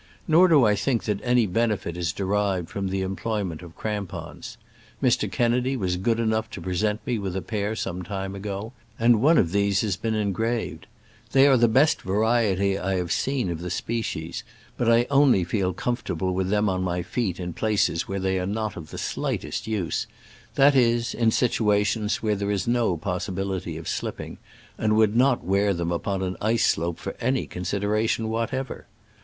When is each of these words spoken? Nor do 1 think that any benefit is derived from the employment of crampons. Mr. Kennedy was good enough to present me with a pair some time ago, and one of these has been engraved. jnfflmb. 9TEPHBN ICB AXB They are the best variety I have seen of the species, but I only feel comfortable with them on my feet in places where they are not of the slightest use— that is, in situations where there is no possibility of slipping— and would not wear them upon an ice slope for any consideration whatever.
Nor 0.27 0.47
do 0.47 0.61
1 0.61 0.77
think 0.77 1.03
that 1.03 1.19
any 1.21 1.45
benefit 1.45 1.95
is 1.95 2.11
derived 2.11 2.69
from 2.71 2.87
the 2.87 3.03
employment 3.03 3.61
of 3.61 3.75
crampons. 3.75 4.57
Mr. 4.99 5.31
Kennedy 5.31 5.77
was 5.77 5.95
good 5.95 6.19
enough 6.19 6.49
to 6.49 6.59
present 6.59 7.05
me 7.05 7.19
with 7.19 7.35
a 7.35 7.41
pair 7.43 7.75
some 7.75 8.01
time 8.01 8.33
ago, 8.33 8.73
and 8.97 9.21
one 9.21 9.37
of 9.37 9.51
these 9.51 9.81
has 9.81 9.97
been 9.97 10.15
engraved. 10.15 10.87
jnfflmb. 11.29 11.29
9TEPHBN 11.29 11.29
ICB 11.29 11.29
AXB 11.29 11.31
They 11.33 11.47
are 11.49 11.57
the 11.57 11.67
best 11.67 12.01
variety 12.01 12.77
I 12.79 12.95
have 12.95 13.11
seen 13.11 13.49
of 13.51 13.61
the 13.61 13.69
species, 13.69 14.43
but 14.75 14.89
I 14.91 15.05
only 15.11 15.43
feel 15.43 15.71
comfortable 15.71 16.33
with 16.33 16.49
them 16.49 16.67
on 16.67 16.81
my 16.81 17.03
feet 17.03 17.39
in 17.39 17.53
places 17.53 18.07
where 18.07 18.19
they 18.19 18.39
are 18.39 18.47
not 18.47 18.75
of 18.75 18.89
the 18.89 18.97
slightest 18.97 19.67
use— 19.67 20.07
that 20.55 20.75
is, 20.75 21.13
in 21.13 21.29
situations 21.29 22.23
where 22.23 22.33
there 22.35 22.49
is 22.49 22.67
no 22.67 22.97
possibility 22.97 23.77
of 23.77 23.87
slipping— 23.87 24.39
and 24.79 24.95
would 24.95 25.15
not 25.15 25.43
wear 25.43 25.75
them 25.75 25.91
upon 25.91 26.23
an 26.23 26.37
ice 26.41 26.65
slope 26.65 26.97
for 26.97 27.15
any 27.21 27.45
consideration 27.45 28.29
whatever. 28.29 28.87